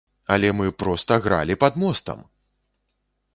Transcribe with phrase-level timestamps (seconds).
[0.35, 2.25] Але мы проста гралі пад мостам!